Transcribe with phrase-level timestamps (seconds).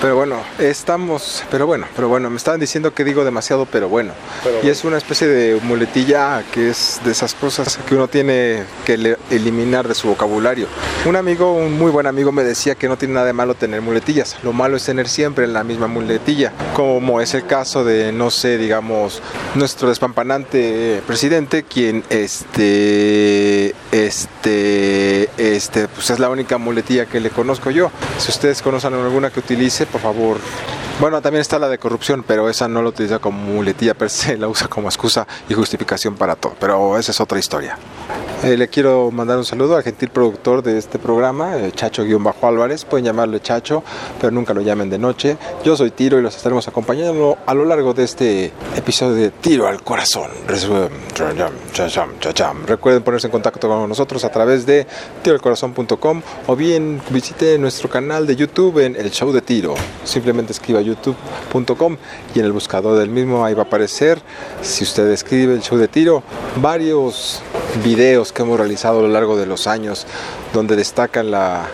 [0.00, 4.14] Pero bueno, estamos, pero bueno, pero bueno, me estaban diciendo que digo demasiado, pero bueno.
[4.62, 9.16] y es una especie de muletilla que es de esas cosas que uno tiene que
[9.30, 10.68] eliminar de su vocabulario.
[11.04, 13.82] Un amigo, un muy buen amigo me decía que no tiene nada de malo tener
[13.82, 18.30] muletillas, lo malo es tener siempre la misma muletilla, como es el caso de, no
[18.30, 19.20] sé, digamos,
[19.54, 27.70] nuestro despampanante presidente, quien este, este, este, pues es la única muletilla que le conozco
[27.70, 27.90] yo.
[28.16, 30.79] Si ustedes conocen alguna que utilice, por favor.
[31.00, 34.36] Bueno, también está la de corrupción, pero esa no la utiliza como muletilla per se,
[34.36, 36.52] la usa como excusa y justificación para todo.
[36.60, 37.78] Pero esa es otra historia.
[38.42, 42.86] Eh, le quiero mandar un saludo al gentil productor de este programa, eh, Chacho-Álvarez.
[42.86, 43.82] Pueden llamarle Chacho,
[44.18, 45.36] pero nunca lo llamen de noche.
[45.62, 49.68] Yo soy Tiro y los estaremos acompañando a lo largo de este episodio de Tiro
[49.68, 50.30] al Corazón.
[52.66, 54.86] Recuerden ponerse en contacto con nosotros a través de
[55.22, 59.74] tiroalcorazón.com o bien visite nuestro canal de YouTube en El Show de Tiro.
[60.04, 61.96] Simplemente escriba youtube.com
[62.34, 64.20] y en el buscador del mismo ahí va a aparecer,
[64.62, 66.22] si usted escribe El Show de Tiro,
[66.56, 67.42] varios
[67.84, 70.06] videos que hemos realizado a lo largo de los años
[70.52, 71.68] donde destacan las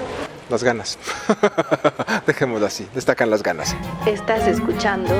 [0.62, 0.98] ganas.
[2.26, 3.74] Dejémoslo así, destacan las ganas.
[4.06, 5.14] Estás escuchando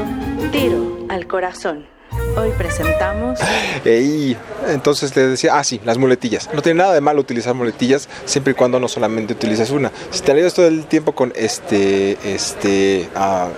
[0.52, 1.95] Tiro al Corazón.
[2.36, 3.38] Hoy presentamos.
[3.84, 4.36] Y
[4.68, 6.50] entonces le decía, ah, sí, las muletillas.
[6.52, 9.90] No tiene nada de malo utilizar muletillas siempre y cuando no solamente utilices una.
[10.10, 13.48] Si te ayudas todo el tiempo con este, este, ah,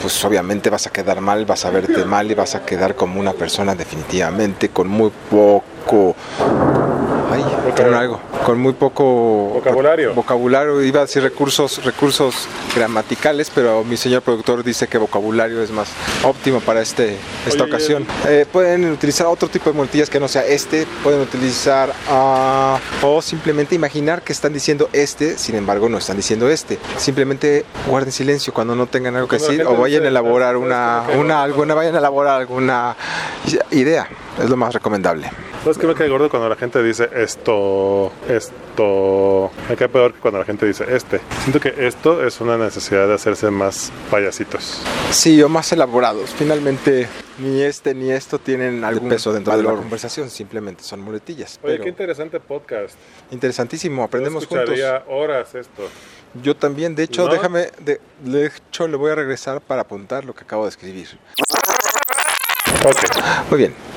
[0.00, 3.20] pues obviamente vas a quedar mal, vas a verte mal y vas a quedar como
[3.20, 5.73] una persona definitivamente con muy poco
[7.76, 9.04] con algo, con muy poco
[9.54, 10.14] vocabulario.
[10.14, 15.70] Vocabulario, iba a decir recursos, recursos gramaticales, pero mi señor productor dice que vocabulario es
[15.70, 15.88] más
[16.22, 18.06] óptimo para este, esta ocasión.
[18.26, 23.22] Eh, pueden utilizar otro tipo de muletillas que no sea este, pueden utilizar uh, o
[23.22, 26.78] simplemente imaginar que están diciendo este, sin embargo no están diciendo este.
[26.96, 31.42] Simplemente guarden silencio cuando no tengan algo que decir o vayan a elaborar una, una,
[31.42, 32.96] alguna, vayan a elaborar alguna
[33.70, 34.08] idea.
[34.42, 35.30] Es lo más recomendable.
[35.62, 39.50] ¿Sabes qué me cae gordo cuando la gente dice esto, esto?
[39.68, 41.20] Me cae peor que cuando la gente dice este.
[41.42, 44.82] Siento que esto es una necesidad de hacerse más payasitos.
[45.10, 46.30] Sí, o más elaborados.
[46.36, 47.08] Finalmente,
[47.38, 51.60] ni este ni esto tienen algún peso dentro de la conversación, simplemente son muletillas.
[51.62, 52.94] Oye, qué interesante podcast.
[53.30, 54.78] Interesantísimo, aprendemos Yo juntos.
[55.08, 55.88] horas esto.
[56.42, 60.34] Yo también, de hecho, déjame, de, de hecho, le voy a regresar para apuntar lo
[60.34, 61.16] que acabo de escribir.
[62.84, 63.22] Okay.
[63.48, 63.93] Muy bien.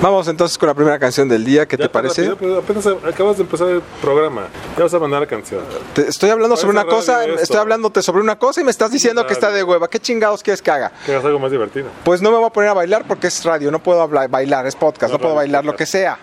[0.00, 2.26] Vamos entonces con la primera canción del día, ¿qué te parece?
[2.28, 4.46] apenas acabas de empezar el programa,
[4.76, 5.62] ya vas a mandar la canción.
[5.94, 9.26] Te estoy hablando sobre una cosa, estoy hablándote sobre una cosa y me estás diciendo
[9.26, 9.88] que está de hueva.
[9.88, 10.92] ¿Qué chingados quieres que haga?
[11.04, 11.88] Que hagas algo más divertido.
[12.04, 14.76] Pues no me voy a poner a bailar porque es radio, no puedo bailar, es
[14.76, 16.18] podcast, no, puedo bailar lo que sea.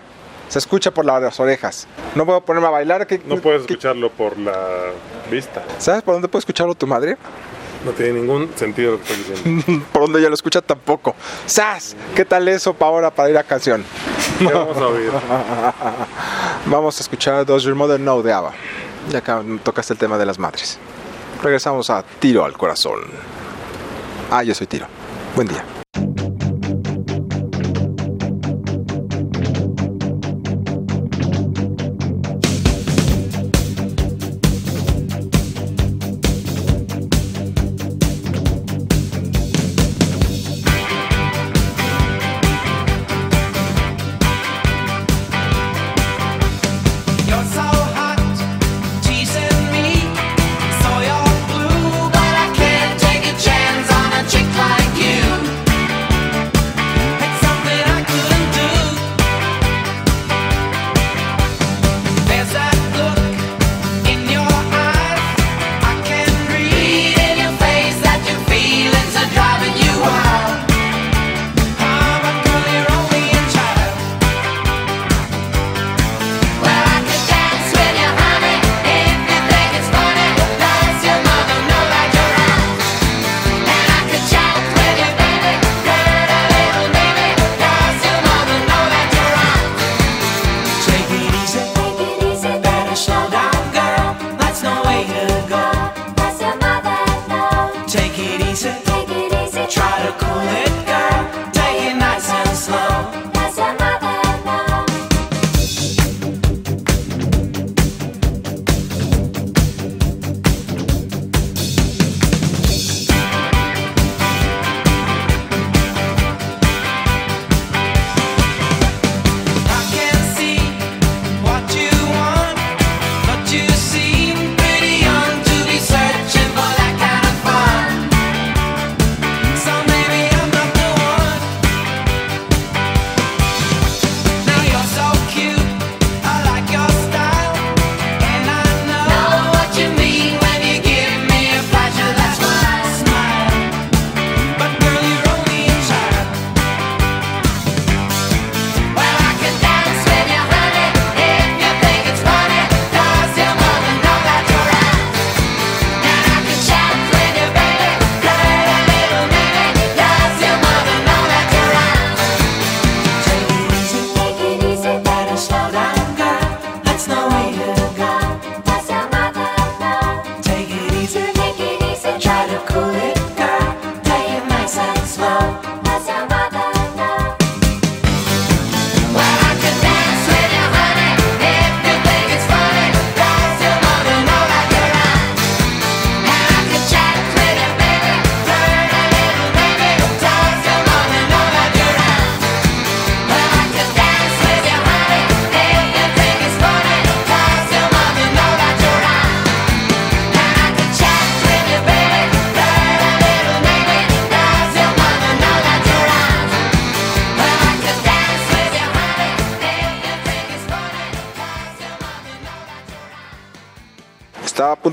[0.48, 1.86] Se escucha por las orejas.
[2.14, 3.06] No puedo ponerme a bailar.
[3.26, 4.92] no puedes escucharlo por la
[5.30, 5.62] vista.
[5.78, 7.18] ¿Sabes por dónde puede escucharlo tu madre?
[7.84, 9.86] No tiene ningún sentido lo que estoy diciendo.
[9.92, 11.14] Por donde ella lo escucha tampoco.
[11.46, 11.96] ¡Sas!
[12.14, 13.84] ¿Qué tal eso para ahora para ir a canción?
[14.38, 15.10] ¿Qué vamos a oír?
[16.66, 18.52] vamos a escuchar Does Your Mother Know de ABBA.
[19.10, 20.78] Ya acá tocaste el tema de las madres.
[21.42, 22.98] Regresamos a Tiro al Corazón.
[24.30, 24.86] Ah, yo soy Tiro.
[25.34, 25.77] Buen día.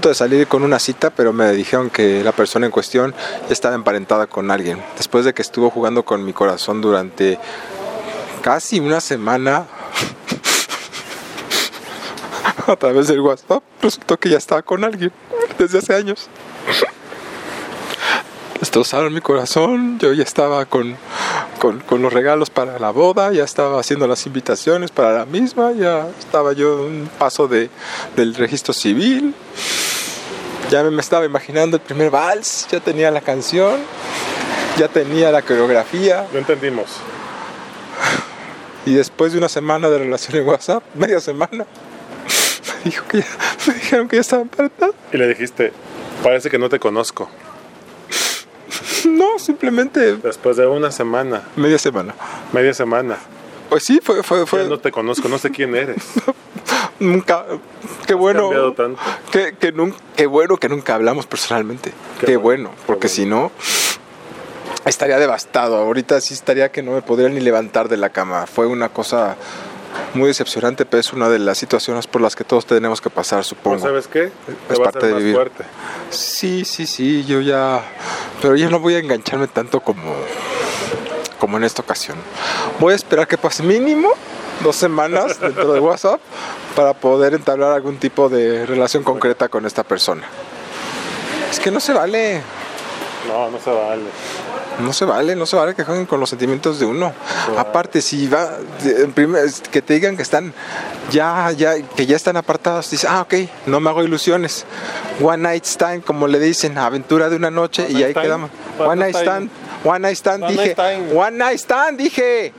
[0.06, 3.16] Punto de salir con una cita, pero me dijeron que la persona en cuestión
[3.50, 4.80] estaba emparentada con alguien.
[4.98, 7.40] Después de que estuvo jugando con mi corazón durante
[8.44, 9.66] casi una semana
[12.68, 15.12] a través del WhatsApp, resultó que ya estaba con alguien
[15.58, 16.30] desde hace años.
[18.60, 20.96] Destrozaron mi corazón, yo ya estaba con,
[21.60, 25.72] con, con, los regalos para la boda, ya estaba haciendo las invitaciones para la misma,
[25.72, 27.72] ya estaba yo un paso de,
[28.16, 29.34] del registro civil,
[30.76, 33.80] ya me estaba imaginando el primer vals, ya tenía la canción,
[34.78, 36.28] ya tenía la coreografía.
[36.34, 36.98] No entendimos.
[38.86, 41.50] Y después de una semana de relación en WhatsApp, media semana,
[42.84, 43.28] me, dijo que ya,
[43.68, 44.92] me dijeron que ya estaba embarazada.
[45.14, 45.72] Y le dijiste,
[46.22, 47.30] parece que no te conozco.
[49.06, 50.18] No, simplemente.
[50.18, 51.44] Después de una semana.
[51.56, 52.16] Media semana.
[52.52, 53.18] Media semana.
[53.70, 54.24] Pues sí, fue.
[54.24, 54.64] fue, fue...
[54.64, 55.98] Ya no te conozco, no sé quién eres.
[57.00, 57.46] nunca.
[58.08, 58.50] Qué bueno.
[58.74, 59.02] tanto.
[59.32, 61.92] Que, que nun- qué bueno que nunca hablamos personalmente.
[62.20, 63.52] Qué, Qué bueno, porque si no.
[64.86, 65.78] Estaría devastado.
[65.78, 68.46] Ahorita sí estaría que no me podría ni levantar de la cama.
[68.46, 69.36] Fue una cosa
[70.14, 73.40] muy decepcionante, pero es una de las situaciones por las que todos tenemos que pasar,
[73.40, 73.80] ¿Pero supongo.
[73.80, 74.32] sabes qué?
[74.68, 75.36] Te Es a parte de más vivir.
[75.36, 75.64] fuerte.
[76.12, 77.82] Sí, sí, sí, yo ya.
[78.42, 80.14] Pero ya no voy a engancharme tanto como.
[81.40, 82.18] como en esta ocasión.
[82.80, 84.10] Voy a esperar que pase mínimo
[84.64, 86.20] dos semanas dentro de WhatsApp
[86.76, 90.24] para poder entablar algún tipo de relación concreta con esta persona.
[91.52, 92.42] Es que no se vale.
[93.28, 94.04] No, no se vale.
[94.80, 97.14] No se vale, no se vale que jueguen con los sentimientos de uno.
[97.58, 100.54] Aparte, si va, de- en primer- que te digan que están
[101.12, 103.34] ya, ya, que ya están apartados, dices, ah, ok,
[103.68, 104.66] no me hago ilusiones.
[105.22, 108.50] One night stand, como le dicen, aventura de una noche One y ahí quedamos.
[108.78, 109.50] One One night stand,
[109.86, 110.76] one night stand, One dije.
[110.78, 111.14] night.
[111.16, 112.54] One night stand, dije.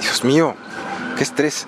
[0.00, 0.54] Dios mío,
[1.20, 1.66] qué estrés.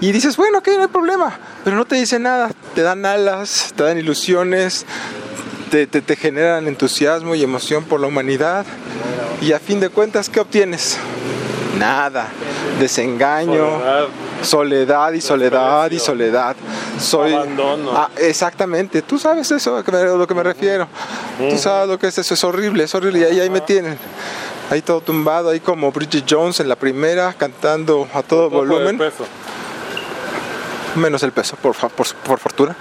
[0.00, 2.50] Y dices, bueno, ok, no hay problema, pero no te dicen nada.
[2.74, 4.84] Te dan alas, te dan ilusiones,
[5.70, 8.66] te, te, te generan entusiasmo y emoción por la humanidad.
[9.40, 10.98] Y a fin de cuentas, ¿qué obtienes?
[11.78, 12.26] Nada.
[12.80, 14.08] Desengaño, Soledad.
[14.42, 16.56] soledad y soledad y soledad.
[16.98, 17.92] Soy Abandono.
[17.94, 19.02] Ah, exactamente.
[19.02, 20.88] Tú sabes eso a que lo que me refiero.
[21.38, 22.34] Tú sabes lo que es eso.
[22.34, 23.20] Es horrible, es horrible.
[23.20, 23.96] Y ahí, ahí me tienen.
[24.72, 28.68] Ahí todo tumbado, ahí como Bridget Jones en la primera, cantando a todo Poco de
[28.70, 29.26] volumen peso.
[30.94, 32.74] menos el peso, por, fa- por, por fortuna.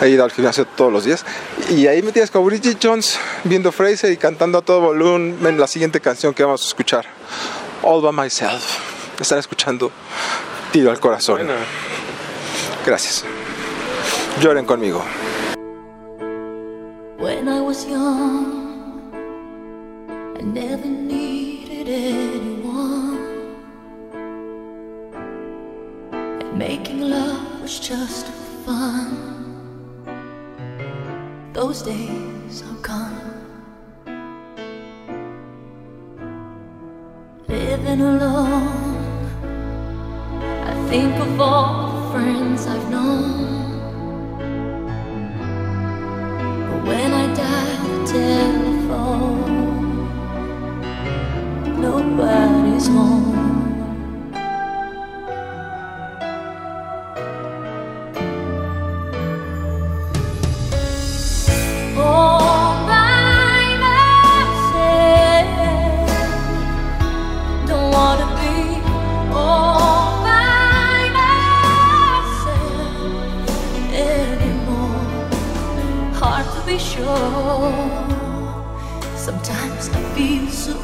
[0.00, 1.24] He ido al gimnasio todos los días.
[1.70, 5.66] Y ahí me tienes con Bridget Jones viendo Fraser y cantando a todo volumen la
[5.66, 7.04] siguiente canción que vamos a escuchar.
[7.82, 8.62] All by myself.
[9.20, 9.90] Están escuchando
[10.70, 11.38] Tiro al corazón.
[11.38, 11.54] Buena.
[12.86, 13.24] Gracias.
[14.40, 15.04] Lloren conmigo.
[17.18, 18.23] When I was young,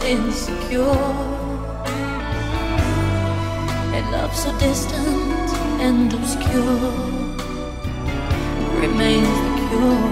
[0.05, 0.95] insecure.
[3.95, 7.21] And love so distant and obscure
[8.81, 10.10] remains the cure.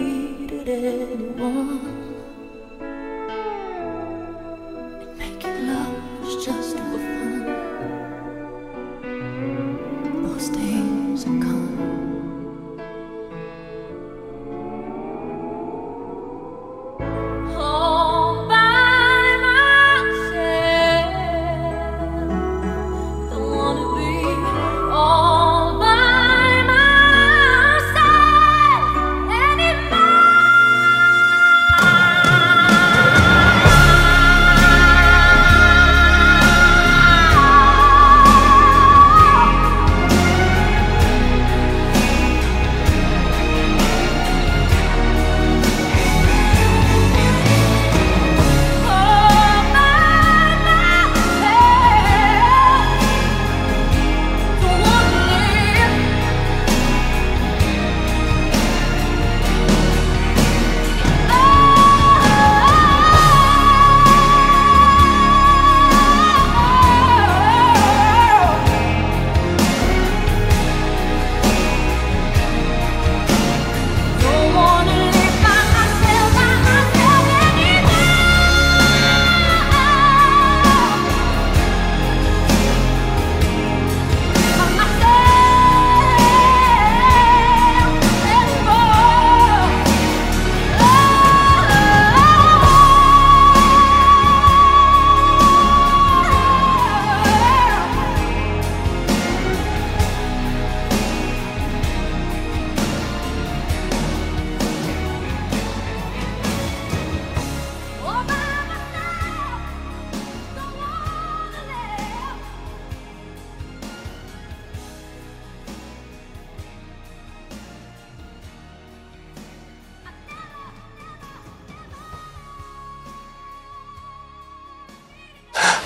[0.00, 2.09] needed anyone.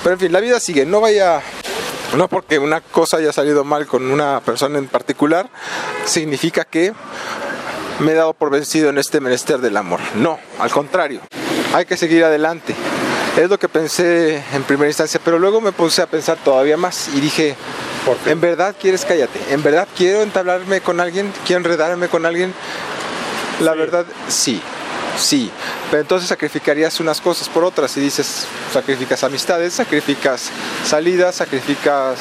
[0.04, 0.87] Pero en fin, la vida sigue.
[0.87, 1.40] No vaya.
[2.16, 5.49] No porque una cosa haya salido mal con una persona en particular,
[6.04, 6.92] significa que
[7.99, 9.99] me he dado por vencido en este menester del amor.
[10.14, 11.23] No, al contrario.
[11.73, 12.73] Hay que seguir adelante.
[13.37, 17.08] Es lo que pensé en primera instancia, pero luego me puse a pensar todavía más
[17.14, 17.56] y dije.
[18.26, 19.40] ¿en verdad quieres cállate?
[19.50, 21.32] ¿En verdad quiero entablarme con alguien?
[21.46, 22.52] ¿Quiero enredarme con alguien?
[23.61, 23.78] La Sí.
[23.78, 24.62] verdad, sí,
[25.18, 25.50] sí.
[25.90, 30.50] Pero entonces sacrificarías unas cosas por otras y dices, sacrificas amistades, sacrificas
[30.85, 32.18] salidas, sacrificas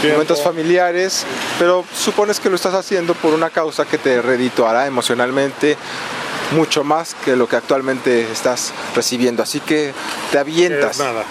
[0.00, 0.16] Tiempo.
[0.18, 1.24] momentos familiares,
[1.58, 5.76] pero supones que lo estás haciendo por una causa que te redituará emocionalmente
[6.52, 9.42] mucho más que lo que actualmente estás recibiendo.
[9.42, 9.92] Así que
[10.30, 10.98] te Es avientas.
[10.98, 11.24] nada.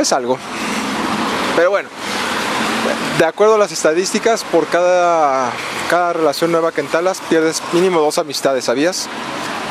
[0.00, 0.38] Es algo.
[1.56, 1.88] Pero bueno,
[3.18, 5.50] de acuerdo a las estadísticas, por cada,
[5.90, 9.08] cada relación nueva que entalas, pierdes mínimo dos amistades, ¿sabías?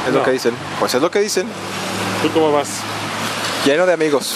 [0.07, 0.55] Es lo que dicen.
[0.79, 1.48] Pues es lo que dicen.
[2.22, 2.69] ¿Tú cómo vas?
[3.65, 4.36] Lleno de amigos.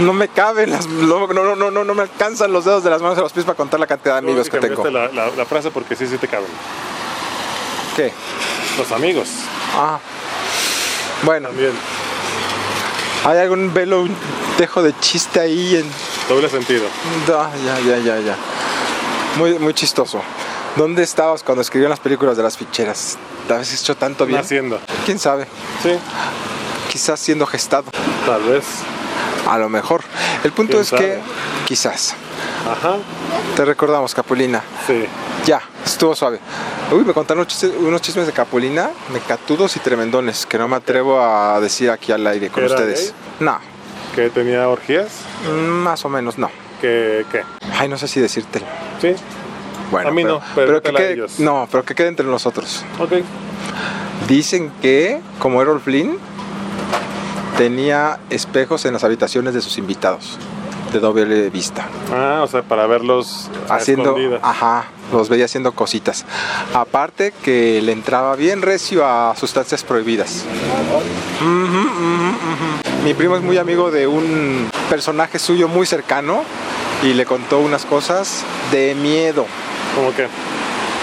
[0.00, 0.86] No me caben las.
[0.86, 3.46] No, no, no, no, no me alcanzan los dedos de las manos a los pies
[3.46, 4.84] para contar la cantidad de amigos que tengo.
[4.90, 6.48] la- la frase porque sí, sí te caben.
[7.96, 8.12] ¿Qué?
[8.76, 9.28] Los amigos
[9.74, 9.98] Ah.
[11.22, 11.72] Bueno, también.
[13.24, 14.14] ¿hay algún velo, un
[14.58, 15.90] tejo de chiste ahí en
[16.28, 16.86] Doble sentido.
[17.26, 18.36] Da, ya, ya, ya, ya.
[19.38, 20.20] Muy, muy chistoso.
[20.76, 23.16] ¿Dónde estabas cuando escribían las películas de las ficheras?
[23.46, 24.40] ¿Te habías hecho tanto bien?
[24.40, 24.80] Naciendo.
[25.04, 25.46] ¿Quién sabe?
[25.82, 25.90] Sí,
[26.90, 27.84] Quizás siendo gestado.
[28.26, 28.64] tal vez.
[29.48, 30.02] A lo mejor.
[30.42, 31.20] El punto ¿Quién es que, sabe?
[31.66, 32.14] quizás.
[32.68, 32.96] Ajá.
[33.54, 34.62] Te recordamos, Capulina.
[34.86, 35.04] Sí.
[35.46, 36.40] Ya, estuvo suave.
[36.90, 40.76] Uy, me contaron unos chistes, unos chismes de Capulina, mecatudos y tremendones, que no me
[40.76, 43.14] atrevo a decir aquí al aire con ¿Era ustedes.
[43.40, 43.58] No,
[44.16, 45.20] Que tenía orgías.
[45.54, 46.50] más o menos no.
[46.80, 47.42] Que, ¿qué?
[47.78, 48.60] Ay, no sé si decirte.
[49.00, 49.14] Sí.
[49.90, 51.38] Bueno, A mí pero, no, pero que pregúntale a quede, ellos.
[51.38, 52.84] no, pero que quede entre nosotros.
[52.98, 53.12] Ok.
[54.26, 56.18] Dicen que, como Errol Flynn,
[57.56, 60.38] tenía espejos en las habitaciones de sus invitados,
[60.92, 64.40] de doble vista, Ah, o sea, para verlos haciendo, escondidas.
[64.42, 66.24] ajá, los veía haciendo cositas.
[66.74, 70.44] Aparte que le entraba bien recio a sustancias prohibidas.
[71.40, 72.75] Ujú, ujú, ujú.
[73.06, 76.42] Mi primo es muy amigo de un personaje suyo muy cercano
[77.04, 79.46] y le contó unas cosas de miedo.
[79.94, 80.26] ¿Cómo que?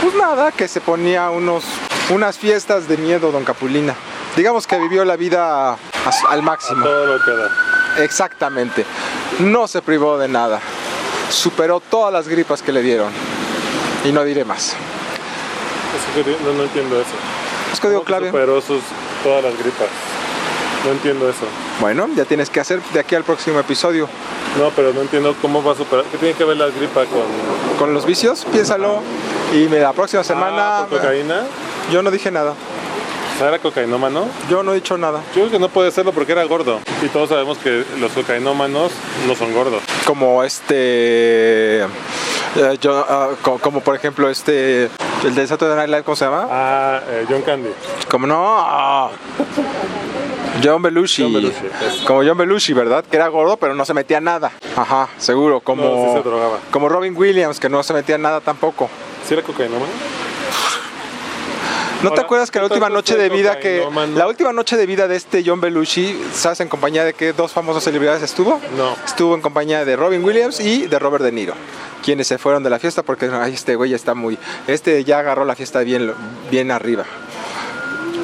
[0.01, 1.63] Pues nada, que se ponía unos,
[2.09, 3.95] unas fiestas de miedo, don Capulina.
[4.35, 5.77] Digamos que vivió la vida
[6.27, 6.83] al máximo.
[6.83, 8.03] Todo lo que da.
[8.03, 8.83] Exactamente.
[9.39, 10.59] No se privó de nada.
[11.29, 13.13] Superó todas las gripas que le dieron.
[14.03, 14.75] Y no diré más.
[15.95, 17.15] Es que no, no entiendo eso.
[17.71, 18.27] Es código ¿Cómo que clave.
[18.27, 18.81] Superó sus,
[19.23, 19.87] todas las gripas.
[20.85, 21.45] No entiendo eso.
[21.79, 24.07] Bueno, ya tienes que hacer de aquí al próximo episodio.
[24.59, 26.05] No, pero no entiendo cómo va a superar.
[26.11, 29.01] ¿Qué tiene que ver la gripa con Con los vicios, piénsalo.
[29.53, 30.79] Y me- la próxima semana.
[30.79, 31.43] Ah, ¿con cocaína?
[31.91, 32.53] Yo no dije nada.
[33.39, 34.27] ¿No ¿Era cocainómano?
[34.49, 35.19] Yo no he dicho nada.
[35.33, 36.79] Yo creo que no puede serlo porque era gordo.
[37.01, 38.91] Y todos sabemos que los cocainómanos
[39.27, 39.81] no son gordos.
[40.05, 41.81] Como este.
[41.81, 41.87] eh,
[42.79, 43.05] yo,
[43.41, 44.89] co- como por ejemplo este.
[45.23, 46.47] El de Saturday Night Live, ¿cómo se llama?
[46.51, 47.69] Ah, eh, John Candy.
[48.11, 49.09] Como no.
[50.63, 51.23] John Belushi.
[51.23, 52.05] John Belushi, eso.
[52.05, 53.03] Como John Belushi, ¿verdad?
[53.03, 54.51] Que era gordo, pero no se metía nada.
[54.75, 55.59] Ajá, seguro.
[55.59, 56.59] Como, No, sí se drogaba.
[56.71, 58.89] como Robin Williams, que no se metía nada tampoco.
[59.27, 59.91] ¿Sí era cocainómano?
[62.01, 64.85] ¿No te acuerdas que la ¿qué última noche de vida que la última noche de
[64.85, 68.59] vida de este John Belushi, ¿sabes en compañía de qué dos famosas celebridades estuvo?
[68.77, 68.93] No.
[69.05, 71.53] Estuvo en compañía de Robin Williams y de Robert De Niro,
[72.03, 75.19] quienes se fueron de la fiesta porque ay, este güey ya está muy este ya
[75.19, 76.11] agarró la fiesta bien
[76.51, 77.05] bien arriba.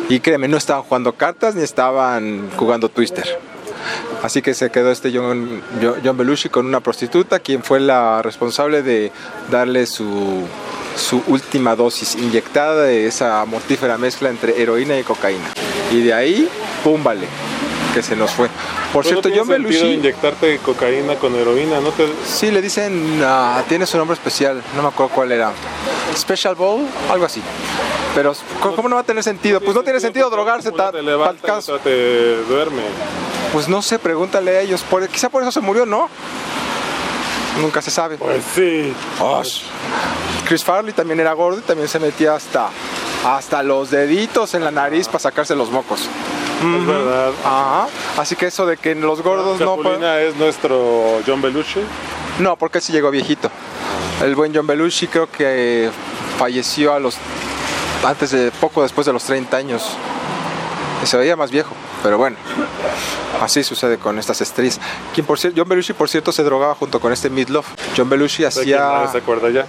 [0.09, 3.39] Y créeme, no estaban jugando cartas ni estaban jugando Twister.
[4.23, 5.61] Así que se quedó este John,
[6.17, 9.11] Belushi con una prostituta, quien fue la responsable de
[9.51, 10.45] darle su,
[10.95, 15.53] su última dosis inyectada de esa mortífera mezcla entre heroína y cocaína.
[15.91, 16.49] Y de ahí,
[16.83, 17.27] pum, vale,
[17.93, 18.49] que se nos fue.
[18.93, 22.07] Por Pues cierto, no tiene John sentido Belushi, inyectarte cocaína con heroína, ¿no te...?
[22.25, 25.51] sí le dicen, ah, tiene su nombre especial, no me acuerdo cuál era.
[26.17, 27.41] Special Bowl, algo así.
[28.15, 29.61] Pero, ¿cómo no va a tener sentido?
[29.61, 31.77] Pues no tiene sentido drogarse Uno ta- te levanta caso.
[31.77, 32.81] te duerme.
[33.53, 34.81] Pues no sé, pregúntale a ellos.
[34.81, 36.09] Por- quizá por eso se murió, ¿no?
[37.61, 38.17] Nunca se sabe.
[38.17, 38.91] Pues sí.
[39.19, 39.61] Osh.
[40.47, 42.69] Chris Farley también era gordo y también se metía hasta,
[43.25, 46.07] hasta los deditos en la nariz para sacarse los mocos.
[46.61, 47.31] Es verdad.
[47.43, 47.87] Ajá.
[48.17, 50.03] Así que eso de que los gordos no pueden...
[50.03, 51.81] Es nuestro John Belushi.
[52.39, 53.49] No, porque él sí llegó viejito.
[54.21, 55.89] El buen John Belushi creo que
[56.37, 57.17] falleció a los
[58.03, 59.97] antes de poco después de los 30 años.
[61.03, 62.37] Y se veía más viejo, pero bueno.
[63.41, 64.79] Así sucede con estas estrellas.
[65.13, 67.67] Quien por cierto, John Belushi por cierto se drogaba junto con este Midlove.
[67.95, 69.65] John Belushi De hacía se acuerda ya.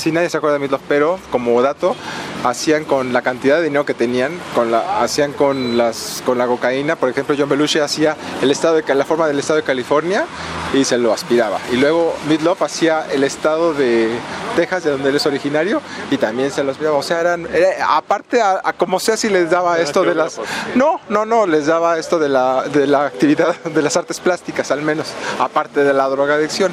[0.00, 1.94] Sí, nadie se acuerda de Midlove, pero como dato,
[2.42, 6.46] hacían con la cantidad de dinero que tenían, con la, hacían con las con la
[6.46, 6.96] cocaína.
[6.96, 10.24] Por ejemplo, John Belushi hacía el estado de, la forma del estado de California
[10.72, 11.58] y se lo aspiraba.
[11.70, 14.08] Y luego Midlove hacía el estado de
[14.56, 16.96] Texas, de donde él es originario, y también se lo aspiraba.
[16.96, 20.40] O sea, eran, era- aparte a, a como sea si les daba esto de las...
[20.76, 24.70] No, no, no, les daba esto de la, de la actividad de las artes plásticas
[24.70, 25.08] al menos,
[25.38, 26.72] aparte de la drogadicción.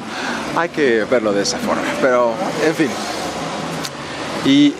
[0.56, 1.82] Hay que verlo de esa forma.
[2.00, 2.32] Pero,
[2.66, 2.88] en fin.
[4.48, 4.72] Y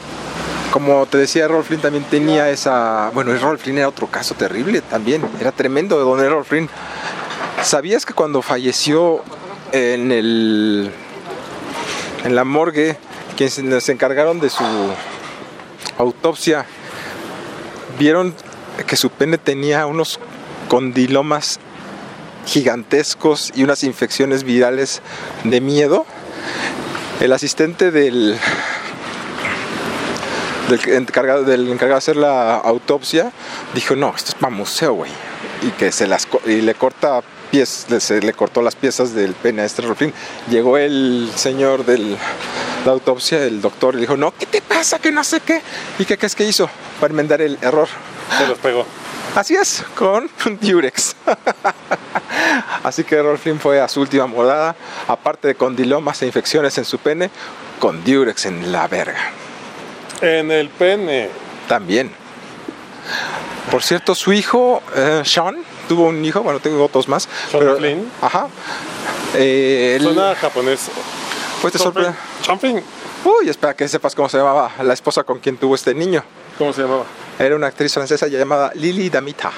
[0.71, 3.11] como te decía, Errol Flynn también tenía esa...
[3.13, 5.23] Bueno, Errol Flynn era otro caso terrible también.
[5.43, 6.71] Era tremendo de don Errol Flynn.
[7.63, 9.23] ¿Sabías que cuando falleció
[9.73, 10.91] en el...
[12.25, 12.97] En la morgue,
[13.37, 14.65] quienes nos encargaron de su
[15.99, 16.65] autopsia,
[17.99, 18.35] vieron
[18.87, 20.19] que su pene tenía unos
[20.69, 21.61] condilomas
[22.47, 25.03] gigantescos y unas infecciones virales
[25.45, 26.07] de miedo?
[27.21, 28.39] El asistente del,
[30.69, 33.33] del encargado, del encargado de hacer la autopsia
[33.75, 35.11] dijo, no, esto es para museo, güey.
[35.63, 39.63] Y que se las y le corta pies, se le cortó las piezas del pene
[39.63, 40.13] a este Rolfín.
[40.51, 42.17] Llegó el señor de
[42.85, 44.99] la autopsia, el doctor, y le dijo, no, ¿qué te pasa?
[44.99, 45.63] Que no sé qué.
[45.99, 46.69] ¿Y qué crees que hizo
[47.01, 47.89] para enmendar el error?
[48.37, 48.85] Se los pegó.
[49.35, 50.29] Así es, con
[50.61, 51.17] Durex.
[52.83, 54.75] Así que Errol Flynn fue a su última morada,
[55.07, 57.31] aparte de condilomas e infecciones en su pene,
[57.79, 59.33] con Durex en la verga.
[60.21, 61.29] En el pene.
[61.69, 62.11] También.
[63.71, 65.57] Por cierto, su hijo, eh, Sean,
[65.89, 67.29] tuvo un hijo, bueno, tengo otros más.
[67.51, 68.11] Sean Flynn.
[68.21, 68.49] Ajá.
[69.35, 70.89] Eh, Suena japonés.
[71.61, 72.15] pues te sorprende.
[72.59, 72.83] Flynn.
[73.25, 76.23] Uy, espera que sepas cómo se llamaba la esposa con quien tuvo este niño.
[76.57, 77.05] ¿Cómo se llamaba?
[77.39, 79.51] Era una actriz francesa llamada Lily Damita.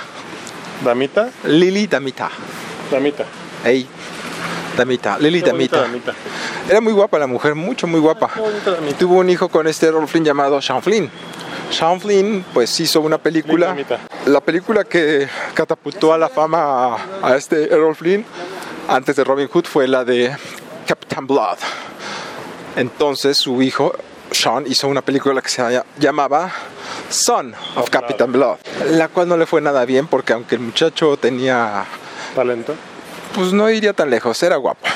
[0.85, 1.31] ¿Damita?
[1.45, 2.31] Lily Damita.
[2.91, 3.25] Damita.
[3.65, 3.87] Ey,
[4.85, 5.17] Damita.
[5.19, 5.81] Bonita Damita.
[5.83, 6.15] Damita.
[6.69, 8.31] Era muy guapa la mujer, mucho, muy guapa.
[8.37, 8.99] Damita.
[8.99, 11.11] Tuvo un hijo con este Errol Flynn llamado Sean Flynn.
[11.71, 13.77] Sean Flynn pues hizo una película,
[14.27, 18.25] la película que catapultó a la fama a, a este Errol Flynn
[18.89, 20.35] antes de Robin Hood fue la de
[20.87, 21.59] Captain Blood.
[22.77, 23.93] Entonces su hijo
[24.33, 26.51] Sean hizo una película que se llama- llamaba
[27.09, 28.57] Son of Captain Blood,
[28.91, 31.85] la cual no le fue nada bien porque aunque el muchacho tenía
[32.35, 32.75] Talento.
[33.35, 34.87] Pues no iría tan lejos, era guapo.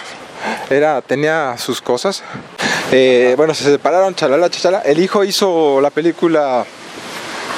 [0.71, 2.23] Era, tenía sus cosas.
[2.93, 4.83] Eh, bueno, se separaron, chalala, chalala.
[4.85, 6.65] El hijo hizo la película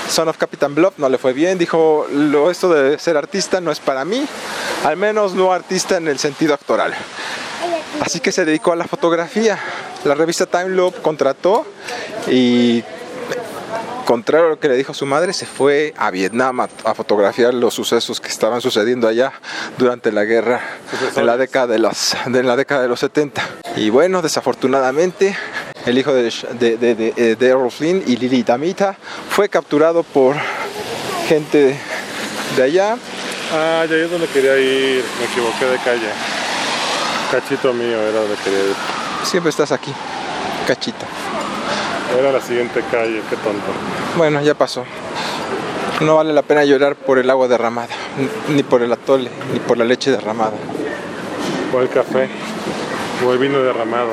[0.09, 1.59] Son of Captain Blood, no le fue bien.
[1.59, 4.27] Dijo, lo, esto de ser artista no es para mí,
[4.85, 6.95] al menos no artista en el sentido actoral.
[8.01, 9.59] Así que se dedicó a la fotografía.
[10.05, 11.67] La revista Time Loop contrató
[12.29, 12.85] y
[14.07, 17.53] contrario a lo que le dijo su madre, se fue a Vietnam a, a fotografiar
[17.53, 19.33] los sucesos que estaban sucediendo allá
[19.77, 20.61] durante la guerra
[21.17, 23.43] en la década de los, de la década de los 70.
[23.77, 25.37] Y bueno, desafortunadamente,
[25.85, 28.97] el hijo de, de, de, de- de Errol Flynn y Lily Damita
[29.29, 30.37] fue capturado por
[31.29, 31.77] gente
[32.57, 32.97] de allá.
[33.53, 35.05] Ah, ya es donde quería ir.
[35.19, 36.09] Me equivoqué de calle.
[37.31, 38.75] Cachito mío era donde quería ir.
[39.25, 39.93] Siempre estás aquí,
[40.67, 41.07] cachita.
[42.19, 43.67] Era la siguiente calle, qué tonto.
[44.17, 44.85] Bueno, ya pasó.
[46.01, 47.95] No vale la pena llorar por el agua derramada,
[48.49, 50.53] ni por el atole, ni por la leche derramada.
[51.75, 52.29] O el café.
[53.27, 54.11] O el vino derramado.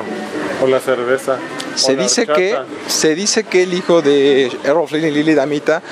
[0.62, 1.38] O la cerveza.
[1.74, 5.82] Se dice que se dice que el hijo de Errol Flynn y Lily Damita,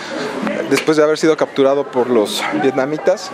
[0.71, 3.31] después de haber sido capturado por los vietnamitas,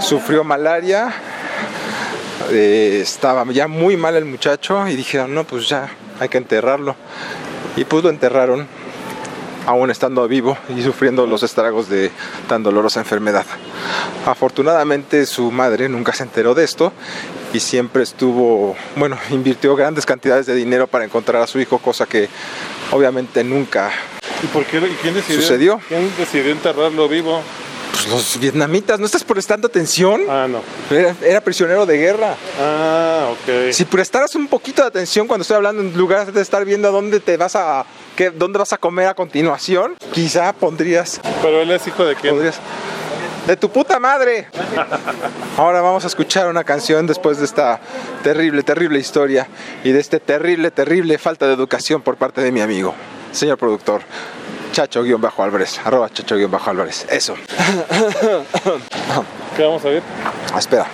[0.00, 1.12] sufrió malaria.
[2.50, 6.96] Eh, estaba ya muy mal el muchacho y dijeron no pues ya hay que enterrarlo
[7.76, 8.66] y pues lo enterraron
[9.66, 12.10] aún estando vivo y sufriendo los estragos de
[12.48, 13.44] tan dolorosa enfermedad.
[14.24, 16.92] Afortunadamente su madre nunca se enteró de esto
[17.52, 22.06] y siempre estuvo, bueno, invirtió grandes cantidades de dinero para encontrar a su hijo, cosa
[22.06, 22.28] que
[22.92, 23.90] obviamente nunca
[24.42, 24.78] ¿Y por qué?
[24.78, 25.42] ¿Y quién decidió?
[25.42, 25.80] ¿Sucedió?
[25.88, 27.42] ¿Quién decidió enterrarlo vivo?
[28.02, 30.22] Pues, los vietnamitas, ¿no estás prestando atención?
[30.28, 30.62] Ah, no.
[30.94, 32.36] Era, era prisionero de guerra.
[32.60, 33.72] Ah, ok.
[33.72, 36.90] Si prestaras un poquito de atención cuando estoy hablando en lugar de estar viendo a
[36.90, 37.84] dónde te vas a
[38.16, 42.34] qué, dónde vas a comer a continuación, quizá pondrías Pero él es hijo de quién?
[42.34, 42.60] podrías
[43.46, 44.46] de tu puta madre.
[45.56, 47.80] Ahora vamos a escuchar una canción después de esta
[48.22, 49.48] terrible, terrible historia
[49.84, 52.94] y de este terrible, terrible falta de educación por parte de mi amigo,
[53.32, 54.02] señor productor.
[54.78, 57.06] Chacho-Álvarez, arroba Chacho-Álvarez.
[57.10, 57.34] Eso.
[59.56, 60.04] ¿Qué vamos a ver?
[60.54, 60.86] Ah, espera,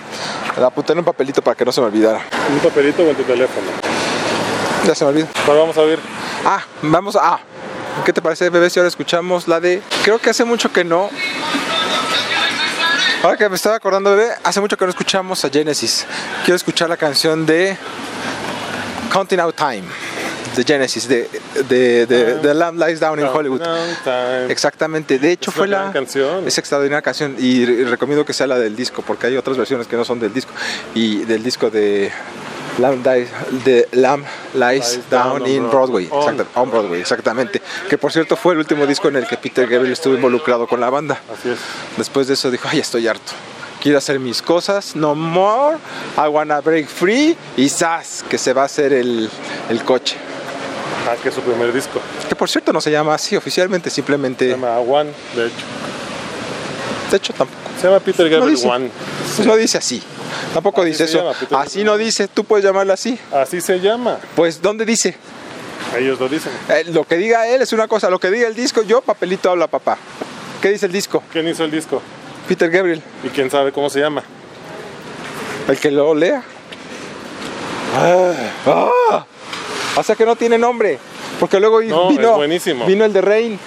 [0.59, 2.19] la apunté en un papelito para que no se me olvidara.
[2.51, 3.67] ¿Un papelito o en tu teléfono?
[4.87, 5.27] Ya se me olvidó.
[5.45, 5.99] ¿Cuál vamos a ver?
[6.43, 7.33] Ah, vamos a.
[7.33, 7.39] Ah,
[8.03, 8.71] ¿qué te parece, bebé?
[8.71, 9.83] Si ahora escuchamos la de.
[10.03, 11.11] Creo que hace mucho que no.
[13.21, 16.07] Ahora que me estaba acordando, bebé, hace mucho que no escuchamos a Genesis.
[16.43, 17.77] Quiero escuchar la canción de
[19.11, 19.83] Counting Out Time
[20.55, 21.29] de Genesis, de,
[21.67, 23.61] de, de, The Lamb Lies Down in Hollywood.
[24.49, 26.47] Exactamente, de hecho Es fue la canción.
[26.47, 29.95] es extraordinaria canción y, recomiendo que sea la del disco porque hay otras versiones que
[29.95, 30.51] no son del disco
[30.93, 32.11] y del disco de
[32.79, 33.29] Lamb Lies,
[33.63, 36.07] de Lamb Lies Down, Down in Broadway.
[36.11, 36.21] On.
[36.35, 39.67] exacta- on Broadway, exactamente, que por cierto fue el último disco en el que Peter
[39.67, 41.19] Gabriel estuvo involucrado con la banda.
[41.33, 41.59] Así es.
[41.97, 43.31] Después de eso dijo, ay, estoy harto.
[43.81, 45.77] Quiero hacer mis cosas, no more,
[46.17, 48.25] I wanna break free y ¡zas!
[48.27, 49.29] que se va a hacer el,
[49.69, 50.17] el coche.
[51.07, 51.99] Ah, que es su primer disco.
[52.27, 55.55] Que por cierto no se llama así oficialmente, Se simplemente, llama One, de hecho.
[57.11, 57.59] de hecho tampoco.
[57.79, 58.67] Se llama Peter No Gabriel dice.
[58.67, 58.89] One.
[59.35, 60.01] Pues no dice así.
[60.53, 61.17] Tampoco Así dice se eso.
[61.19, 61.85] llama, así Gabriel.
[61.85, 62.27] no dice.
[62.27, 63.19] Tú puedes llamarlo así.
[63.33, 64.17] Así se llama.
[64.35, 65.15] Pues, ¿dónde dice?
[65.97, 66.51] Ellos lo dicen.
[66.69, 68.09] Eh, lo que diga él es una cosa.
[68.09, 69.97] Lo que diga el disco, yo, papelito habla papá.
[70.61, 71.21] ¿Qué dice el disco?
[71.31, 72.01] ¿Quién hizo el disco?
[72.47, 73.01] Peter Gabriel.
[73.23, 74.23] ¿Y quién sabe cómo se llama?
[75.67, 76.41] El que lo lea.
[77.95, 79.25] Ah.
[79.95, 80.99] O sea que no tiene nombre.
[81.39, 82.85] Porque luego No, vino, es buenísimo.
[82.85, 83.59] vino el de Rain.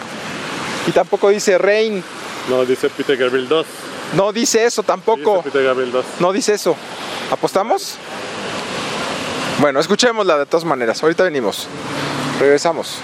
[0.86, 2.02] Y tampoco dice Rain.
[2.48, 3.66] No, dice Peter Gabriel 2.
[4.14, 5.36] No dice eso tampoco.
[5.38, 6.04] Dice Peter Gabriel 2.
[6.20, 6.74] No dice eso.
[7.30, 7.96] ¿Apostamos?
[9.60, 11.02] Bueno, escuchémosla de todas maneras.
[11.02, 11.66] Ahorita venimos.
[12.40, 12.98] Regresamos.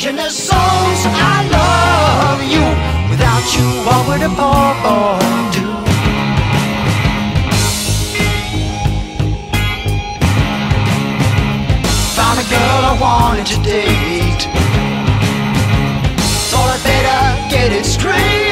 [0.00, 1.00] Erogenous songs.
[1.04, 2.64] I love you.
[3.10, 5.20] Without you, what would a poor boy
[5.52, 5.66] do?
[12.16, 14.42] Found a girl I wanted to date.
[16.48, 18.49] Thought I'd better get it straight.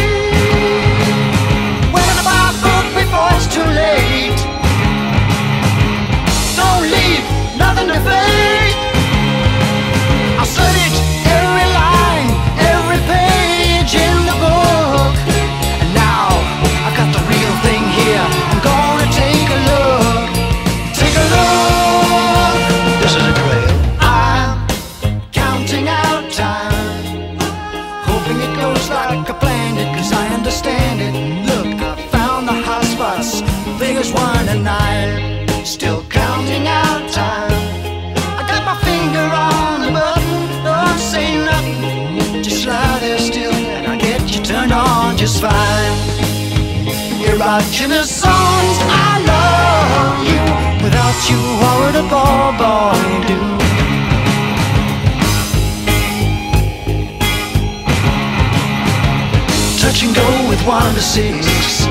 [61.48, 61.86] Six.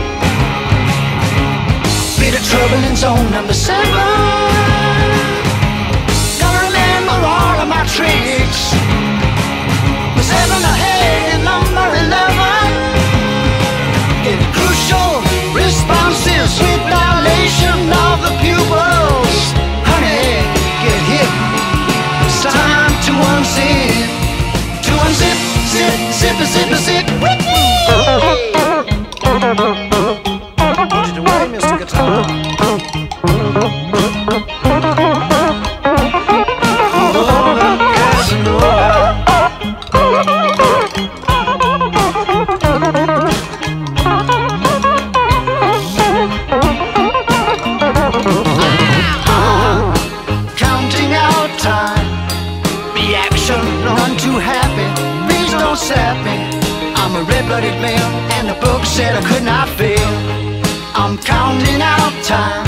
[2.19, 3.91] Bit of trouble in zone number seven.
[6.39, 8.61] Gotta remember all of my tricks.
[10.15, 12.67] With seven ahead in number eleven.
[14.25, 15.11] Get crucial
[15.53, 19.37] responses with dilation of the pupils.
[19.89, 20.43] Honey,
[20.83, 21.31] get hip.
[22.25, 24.09] It's time to unzip.
[24.85, 25.37] To unzip,
[25.71, 27.05] zip, zip, zip, zip.
[27.21, 27.56] Put
[56.99, 60.46] I'm a red-blooded male, and the book said I could not fail.
[60.99, 62.65] I'm counting out time.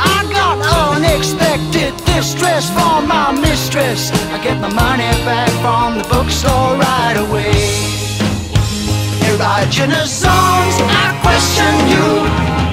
[0.00, 0.56] I got
[0.88, 4.10] unexpected distress from my mistress.
[4.32, 7.52] I get my money back from the bookstore right away.
[9.28, 12.06] Erogenous songs, I question you.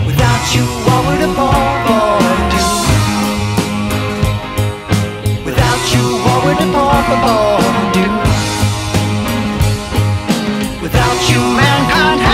[0.07, 2.63] Without you, what would a poor boy do?
[5.43, 8.07] Without you, what would a poor boy do?
[10.81, 12.24] Without you, mankind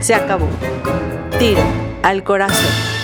[0.00, 0.48] se acabó.
[1.38, 1.62] Tiro
[2.02, 2.95] al corazón.